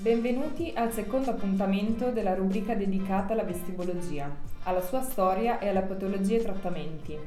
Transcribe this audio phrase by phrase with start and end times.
[0.00, 4.30] Benvenuti al secondo appuntamento della rubrica dedicata alla vestibologia,
[4.64, 7.18] alla sua storia e alla patologia e trattamenti.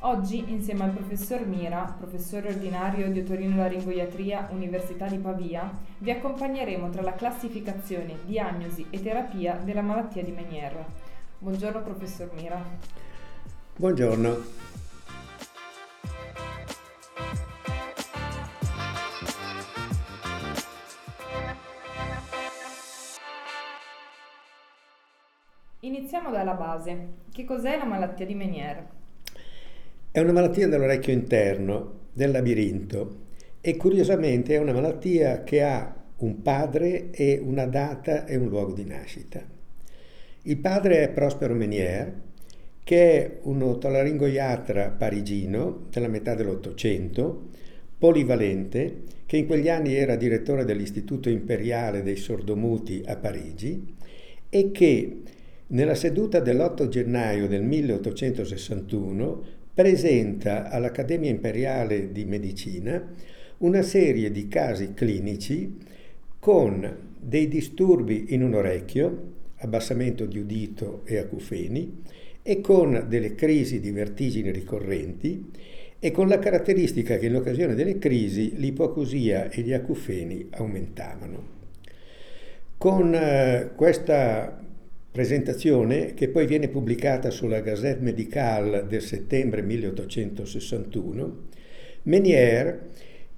[0.00, 7.02] Oggi, insieme al professor Mira, professore ordinario di otorinolaringoiatria Università di Pavia, vi accompagneremo tra
[7.02, 10.84] la classificazione, diagnosi e terapia della malattia di Meniere.
[11.38, 12.62] Buongiorno professor Mira.
[13.76, 14.36] Buongiorno.
[26.00, 27.08] Iniziamo dalla base.
[27.30, 28.86] Che cos'è la malattia di Meniere?
[30.10, 33.16] È una malattia dell'orecchio interno, del labirinto,
[33.60, 38.72] e curiosamente è una malattia che ha un padre e una data e un luogo
[38.72, 39.42] di nascita.
[40.44, 42.14] Il padre è Prospero Meniere,
[42.82, 47.48] che è un otolaringoiatra parigino della metà dell'Ottocento,
[47.98, 53.96] polivalente, che in quegli anni era direttore dell'Istituto Imperiale dei Sordomuti a Parigi
[54.48, 55.22] e che
[55.70, 63.12] nella seduta dell'8 gennaio del 1861 presenta all'Accademia Imperiale di Medicina
[63.58, 65.76] una serie di casi clinici
[66.38, 72.02] con dei disturbi in un orecchio, abbassamento di udito e acufeni,
[72.42, 75.50] e con delle crisi di vertigini ricorrenti
[76.00, 81.58] e con la caratteristica che in occasione delle crisi l'ipoacusia e gli acufeni aumentavano.
[82.78, 84.60] Con eh, questa
[85.10, 91.48] presentazione che poi viene pubblicata sulla Gazette Médicale del settembre 1861,
[92.02, 92.88] Menier,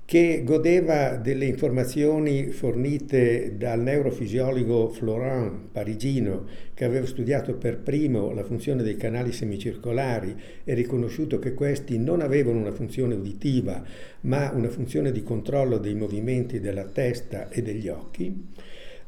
[0.04, 8.44] che godeva delle informazioni fornite dal neurofisiologo Florent parigino, che aveva studiato per primo la
[8.44, 13.82] funzione dei canali semicircolari e riconosciuto che questi non avevano una funzione uditiva,
[14.22, 18.48] ma una funzione di controllo dei movimenti della testa e degli occhi,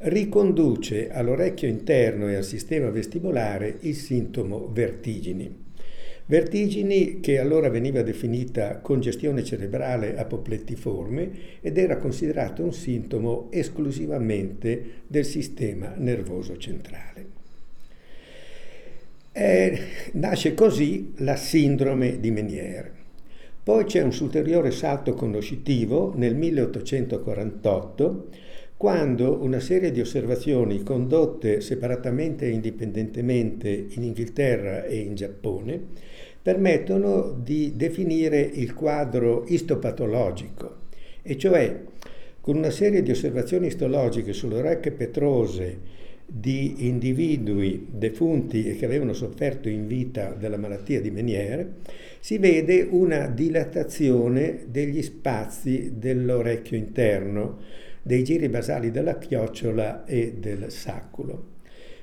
[0.05, 5.63] riconduce all'orecchio interno e al sistema vestibolare il sintomo vertigini.
[6.27, 15.25] Vertigini che allora veniva definita congestione cerebrale apoplettiforme ed era considerato un sintomo esclusivamente del
[15.25, 17.27] sistema nervoso centrale.
[19.33, 19.79] Eh,
[20.13, 23.03] nasce così la sindrome di Meniere.
[23.63, 28.29] Poi c'è un ulteriore salto conoscitivo nel 1848
[28.85, 35.81] quando una serie di osservazioni condotte separatamente e indipendentemente in Inghilterra e in Giappone
[36.43, 40.77] permettono di definire il quadro istopatologico,
[41.23, 41.81] e cioè
[42.43, 45.79] con una serie di osservazioni istologiche sulle orecchie petrose
[46.27, 51.77] di individui defunti e che avevano sofferto in vita della malattia di Meniere,
[52.21, 60.71] si vede una dilatazione degli spazi dell'orecchio interno, dei giri basali della chiocciola e del
[60.71, 61.53] sacculo.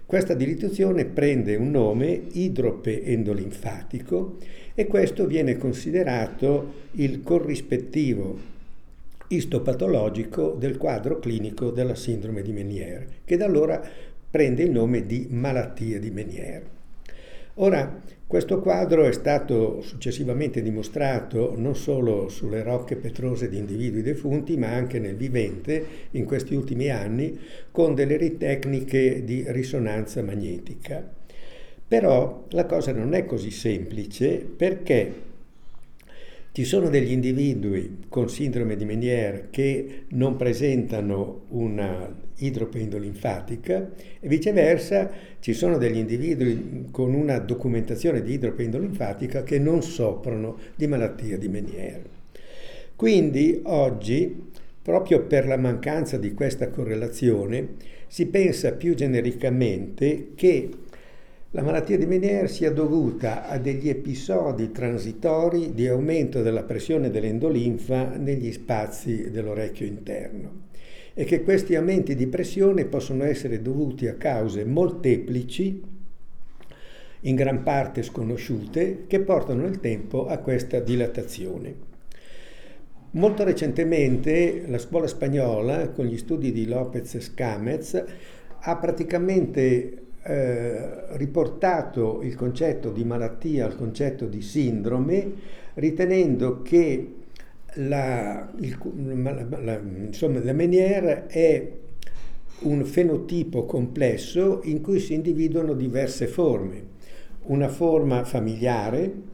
[0.04, 4.38] Questa dilatazione prende un nome idrope endolinfatico
[4.74, 8.50] e questo viene considerato il corrispettivo
[9.28, 13.82] istopatologico del quadro clinico della sindrome di Meniere, che da allora
[14.30, 16.81] prende il nome di malattia di Meniere.
[17.56, 24.56] Ora, questo quadro è stato successivamente dimostrato non solo sulle rocche petrose di individui defunti,
[24.56, 27.38] ma anche nel vivente in questi ultimi anni
[27.72, 31.06] con delle tecniche di risonanza magnetica.
[31.86, 35.14] Però la cosa non è così semplice perché
[36.54, 42.14] ci sono degli individui con sindrome di Meniere che non presentano una
[42.46, 45.10] idropendolinfatica e viceversa
[45.40, 51.48] ci sono degli individui con una documentazione di idropendolinfatica che non soffrono di malattia di
[51.48, 52.20] Meniere.
[52.96, 54.50] Quindi oggi,
[54.82, 57.76] proprio per la mancanza di questa correlazione,
[58.08, 60.70] si pensa più genericamente che
[61.52, 68.16] la malattia di Meniere sia dovuta a degli episodi transitori di aumento della pressione dell'endolinfa
[68.16, 70.70] negli spazi dell'orecchio interno
[71.14, 75.82] e che questi aumenti di pressione possono essere dovuti a cause molteplici,
[77.22, 81.90] in gran parte sconosciute, che portano nel tempo a questa dilatazione.
[83.12, 88.04] Molto recentemente la scuola spagnola, con gli studi di Lopez Scamez,
[88.64, 95.34] ha praticamente eh, riportato il concetto di malattia al concetto di sindrome,
[95.74, 97.16] ritenendo che
[97.76, 98.78] la, il,
[99.64, 101.72] la, insomma, la Meniere è
[102.62, 106.90] un fenotipo complesso in cui si individuano diverse forme.
[107.44, 109.30] Una forma familiare,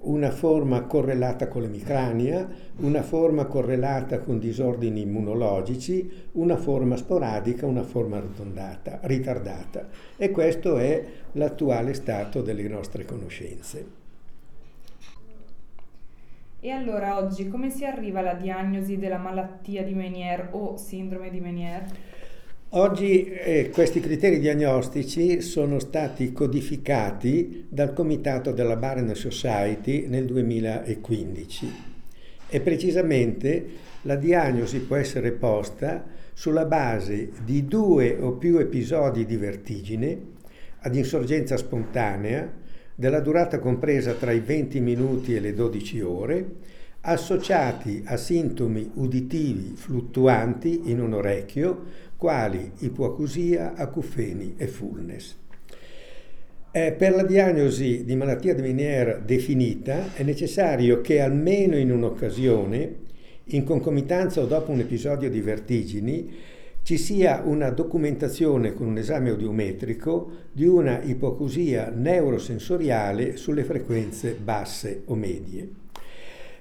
[0.00, 2.46] una forma correlata con l'emicrania,
[2.80, 8.22] una forma correlata con disordini immunologici, una forma sporadica, una forma
[9.02, 9.88] ritardata.
[10.18, 13.99] E questo è l'attuale stato delle nostre conoscenze.
[16.62, 21.40] E allora oggi come si arriva alla diagnosi della malattia di Meniere o sindrome di
[21.40, 21.86] Meniere?
[22.72, 31.72] Oggi eh, questi criteri diagnostici sono stati codificati dal Comitato della Barren Society nel 2015
[32.46, 33.66] e precisamente
[34.02, 36.04] la diagnosi può essere posta
[36.34, 40.18] sulla base di due o più episodi di vertigine
[40.80, 42.52] ad insorgenza spontanea
[43.00, 46.46] della durata compresa tra i 20 minuti e le 12 ore,
[47.00, 51.84] associati a sintomi uditivi fluttuanti in un orecchio
[52.18, 55.34] quali ipoacusia, acufeni e fullness.
[56.72, 62.96] Eh, per la diagnosi di malattia di Meniere definita è necessario che almeno in un'occasione,
[63.44, 66.30] in concomitanza o dopo un episodio di vertigini,
[66.90, 75.02] ci sia una documentazione con un esame audiometrico di una ipoacusia neurosensoriale sulle frequenze basse
[75.04, 75.68] o medie.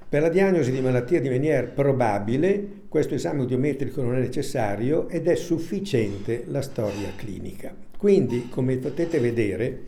[0.08, 5.28] Per la diagnosi di malattia di Meniere probabile, questo esame audiometrico non è necessario ed
[5.28, 7.76] è sufficiente la storia clinica.
[7.98, 9.80] Quindi, come potete vedere,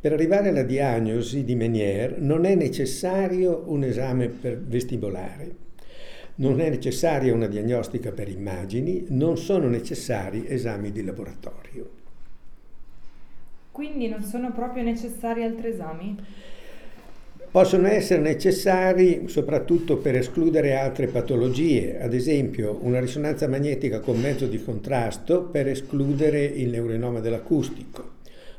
[0.00, 4.32] per arrivare alla diagnosi di Meniere non è necessario un esame
[4.66, 5.54] vestibolare,
[6.36, 11.90] non è necessaria una diagnostica per immagini, non sono necessari esami di laboratorio.
[13.70, 16.16] Quindi non sono proprio necessari altri esami?
[17.52, 24.46] possono essere necessari soprattutto per escludere altre patologie, ad esempio una risonanza magnetica con mezzo
[24.46, 28.12] di contrasto per escludere il neurinoma dell'acustico,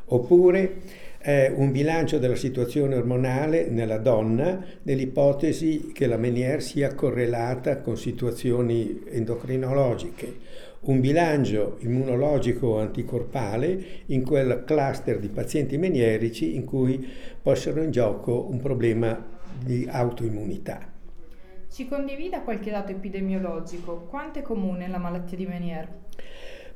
[0.06, 0.82] oppure
[1.24, 7.98] eh, un bilancio della situazione ormonale nella donna nell'ipotesi che la Meniere sia correlata con
[7.98, 17.10] situazioni endocrinologiche un bilancio immunologico anticorpale in quel cluster di pazienti menierici in cui
[17.42, 19.32] possono in gioco un problema
[19.64, 20.92] di autoimmunità.
[21.72, 24.06] Ci condivida qualche dato epidemiologico.
[24.10, 26.02] Quanto è comune la malattia di Meniere?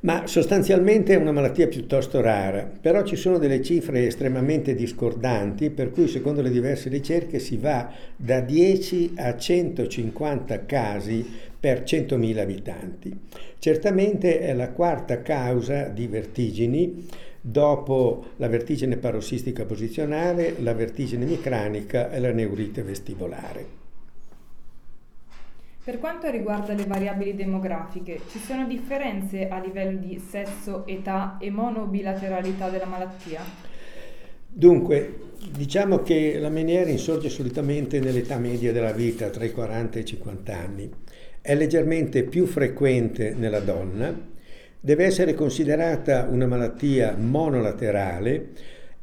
[0.00, 5.90] Ma sostanzialmente è una malattia piuttosto rara, però ci sono delle cifre estremamente discordanti per
[5.90, 11.26] cui secondo le diverse ricerche si va da 10 a 150 casi
[11.58, 13.18] per 100.000 abitanti.
[13.58, 17.04] Certamente è la quarta causa di vertigini
[17.40, 23.77] dopo la vertigine parossistica posizionale, la vertigine micranica e la neurite vestibolare.
[25.88, 31.48] Per quanto riguarda le variabili demografiche, ci sono differenze a livello di sesso, età e
[31.50, 33.40] monobilateralità della malattia?
[34.46, 35.14] Dunque,
[35.50, 40.04] diciamo che la Meniere insorge solitamente nell'età media della vita, tra i 40 e i
[40.04, 40.90] 50 anni
[41.40, 44.14] è leggermente più frequente nella donna,
[44.78, 48.48] deve essere considerata una malattia monolaterale,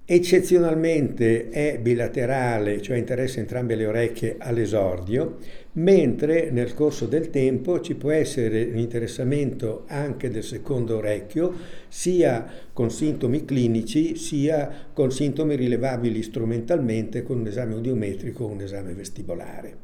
[0.07, 5.37] eccezionalmente è bilaterale, cioè interessa entrambe le orecchie all'esordio,
[5.73, 11.53] mentre nel corso del tempo ci può essere un interessamento anche del secondo orecchio,
[11.87, 18.61] sia con sintomi clinici, sia con sintomi rilevabili strumentalmente con un esame audiometrico o un
[18.61, 19.77] esame vestibolare.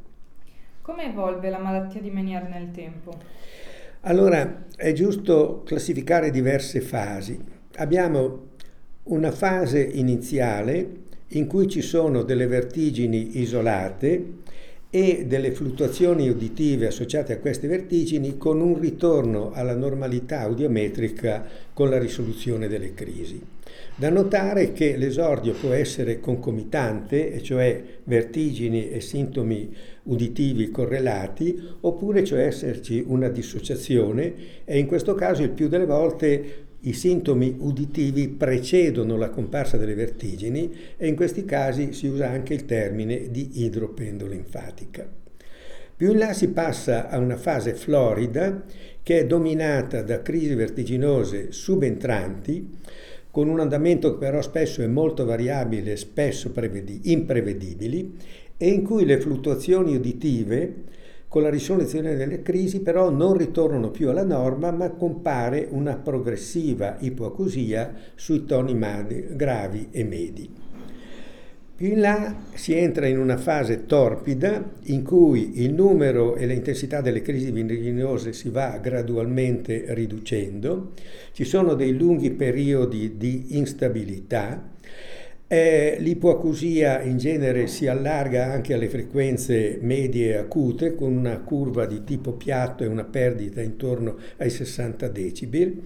[0.82, 3.12] Come evolve la malattia di Meniere nel tempo?
[4.02, 7.38] Allora, è giusto classificare diverse fasi.
[7.76, 8.50] Abbiamo
[9.04, 14.40] una fase iniziale in cui ci sono delle vertigini isolate
[14.94, 21.88] e delle fluttuazioni uditive associate a queste vertigini con un ritorno alla normalità audiometrica con
[21.88, 23.40] la risoluzione delle crisi.
[23.96, 32.46] Da notare che l'esordio può essere concomitante, cioè vertigini e sintomi uditivi correlati, oppure cioè
[32.46, 39.16] esserci una dissociazione e in questo caso il più delle volte i sintomi uditivi precedono
[39.16, 45.08] la comparsa delle vertigini e in questi casi si usa anche il termine di idropendolinfatica.
[45.94, 48.64] Più in là si passa a una fase florida
[49.02, 52.78] che è dominata da crisi vertiginose subentranti,
[53.30, 56.52] con un andamento che però spesso è molto variabile, spesso
[57.02, 58.16] imprevedibili,
[58.56, 60.74] e in cui le fluttuazioni uditive
[61.32, 66.98] con la risoluzione delle crisi però non ritornano più alla norma ma compare una progressiva
[67.00, 68.78] ipoacusia sui toni
[69.34, 70.50] gravi e medi.
[71.74, 77.00] Più in là si entra in una fase torpida in cui il numero e l'intensità
[77.00, 80.92] delle crisi vertiginose si va gradualmente riducendo,
[81.32, 84.68] ci sono dei lunghi periodi di instabilità
[85.52, 91.84] Eh, l'ipoacusia in genere si allarga anche alle frequenze medie e acute con una curva
[91.84, 95.82] di tipo piatto e una perdita intorno ai 60 decibel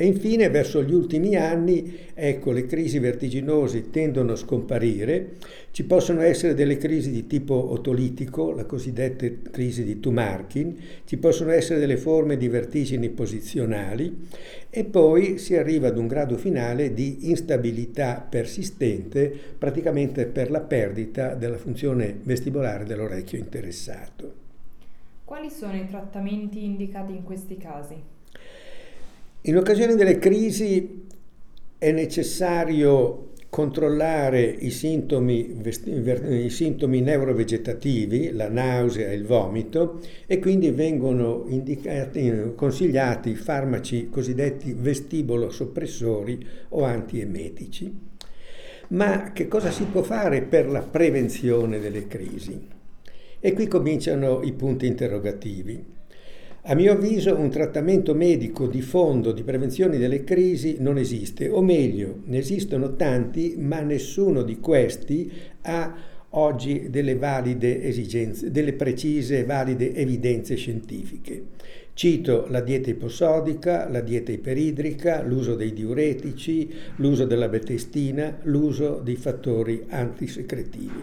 [0.00, 5.38] e infine verso gli ultimi anni ecco, le crisi vertiginose tendono a scomparire,
[5.72, 11.50] ci possono essere delle crisi di tipo otolitico, la cosiddetta crisi di Tumarkin, ci possono
[11.50, 14.28] essere delle forme di vertigini posizionali
[14.70, 21.34] e poi si arriva ad un grado finale di instabilità persistente praticamente per la perdita
[21.34, 24.32] della funzione vestibolare dell'orecchio interessato.
[25.24, 28.17] Quali sono i trattamenti indicati in questi casi?
[29.48, 31.06] In occasione delle crisi
[31.78, 40.70] è necessario controllare i sintomi, i sintomi neurovegetativi, la nausea e il vomito e quindi
[40.70, 47.98] vengono indicati, consigliati farmaci cosiddetti vestibolo soppressori o antiemetici.
[48.88, 52.68] Ma che cosa si può fare per la prevenzione delle crisi?
[53.40, 55.96] E qui cominciano i punti interrogativi.
[56.70, 61.62] A mio avviso un trattamento medico di fondo di prevenzione delle crisi non esiste, o
[61.62, 65.32] meglio, ne esistono tanti, ma nessuno di questi
[65.62, 65.94] ha
[66.32, 71.42] oggi delle valide esigenze, delle precise e valide evidenze scientifiche.
[71.94, 79.16] Cito la dieta iposodica, la dieta iperidrica, l'uso dei diuretici, l'uso della betestina, l'uso dei
[79.16, 81.02] fattori antisecretivi.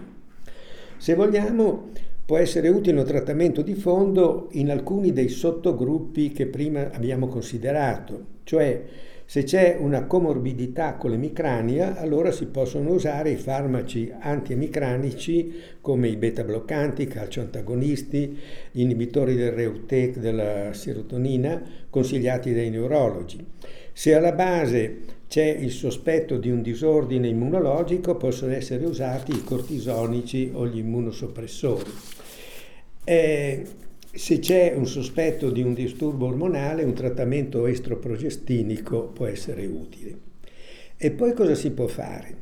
[0.98, 1.90] Se vogliamo,
[2.26, 8.26] può essere utile un trattamento di fondo in alcuni dei sottogruppi che prima abbiamo considerato,
[8.44, 8.84] cioè
[9.28, 16.16] se c'è una comorbidità con l'emicrania, allora si possono usare i farmaci antiemicranici come i
[16.16, 18.38] beta bloccanti, i calcioantagonisti,
[18.72, 23.44] gli inibitori del reuptake della serotonina consigliati dai neurologi.
[23.92, 30.52] Se alla base c'è il sospetto di un disordine immunologico, possono essere usati i cortisonici
[30.54, 32.15] o gli immunosoppressori.
[33.08, 33.64] Eh,
[34.12, 40.18] se c'è un sospetto di un disturbo ormonale, un trattamento estroprogestinico può essere utile.
[40.98, 42.36] E poi cosa si può fare?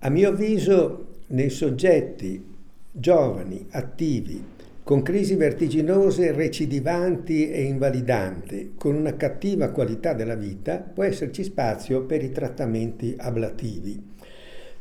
[0.00, 2.44] A mio avviso, nei soggetti
[2.92, 4.44] giovani, attivi,
[4.82, 12.02] con crisi vertiginose recidivanti e invalidanti, con una cattiva qualità della vita, può esserci spazio
[12.02, 14.02] per i trattamenti ablativi.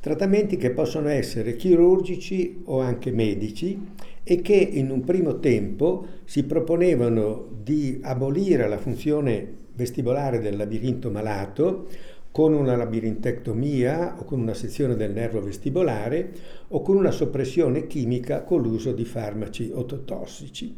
[0.01, 3.77] Trattamenti che possono essere chirurgici o anche medici
[4.24, 11.12] e che in un primo tempo si proponevano di abolire la funzione vestibolare del labirinto
[11.12, 11.88] malato
[12.32, 16.32] con una labirintectomia o con una sezione del nervo vestibolare
[16.70, 20.77] o con una soppressione chimica con l'uso di farmaci ototossici.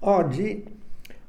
[0.00, 0.62] Oggi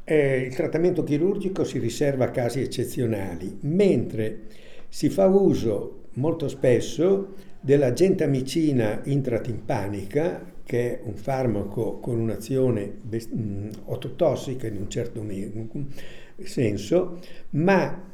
[0.03, 4.41] eh, il trattamento chirurgico si riserva a casi eccezionali, mentre
[4.89, 12.97] si fa uso molto spesso della gentamicina intratimpanica, che è un farmaco con un'azione
[13.35, 15.25] mm, ototossica in un certo
[16.43, 17.19] senso,
[17.51, 18.05] ma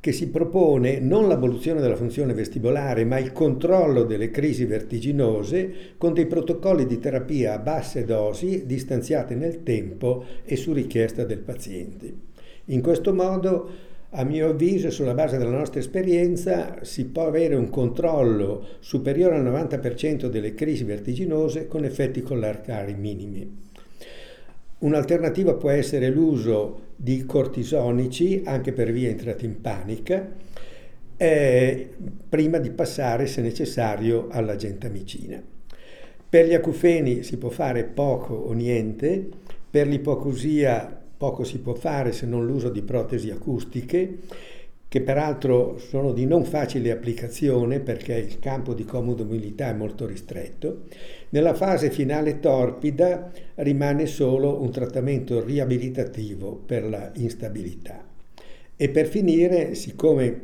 [0.00, 6.14] che si propone non l'abolizione della funzione vestibolare, ma il controllo delle crisi vertiginose con
[6.14, 12.28] dei protocolli di terapia a basse dosi, distanziate nel tempo e su richiesta del paziente.
[12.66, 13.68] In questo modo,
[14.12, 19.44] a mio avviso, sulla base della nostra esperienza, si può avere un controllo superiore al
[19.44, 23.68] 90% delle crisi vertiginose con effetti collarcari minimi.
[24.78, 30.28] Un'alternativa può essere l'uso di cortisonici anche per via intratimpanica
[31.16, 31.90] eh,
[32.28, 35.40] prima di passare, se necessario, alla gentamicina.
[36.30, 39.28] Per gli acufeni si può fare poco o niente,
[39.70, 44.20] per l'ipocusia poco si può fare se non l'uso di protesi acustiche
[44.88, 50.06] che peraltro sono di non facile applicazione perché il campo di comoda mobilità è molto
[50.06, 50.84] ristretto.
[51.28, 58.02] Nella fase finale torpida rimane solo un trattamento riabilitativo per la instabilità.
[58.74, 60.40] E per finire, siccome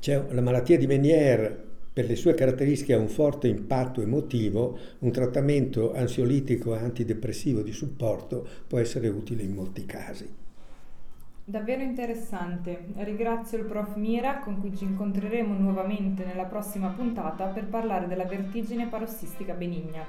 [0.00, 5.12] c'è la malattia di Meniere per le sue caratteristiche ha un forte impatto emotivo, un
[5.12, 10.40] trattamento ansiolitico e antidepressivo di supporto può essere utile in molti casi.
[11.44, 12.84] Davvero interessante.
[12.98, 18.24] Ringrazio il prof Mira con cui ci incontreremo nuovamente nella prossima puntata per parlare della
[18.24, 20.06] vertigine parossistica benigna.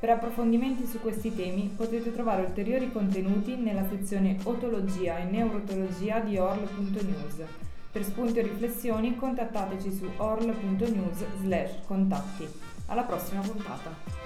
[0.00, 6.38] Per approfondimenti su questi temi potete trovare ulteriori contenuti nella sezione Otologia e Neurotologia di
[6.38, 7.69] orl.news.
[7.92, 12.48] Per spunti o riflessioni contattateci su orl.news/contatti.
[12.86, 14.19] Alla prossima puntata.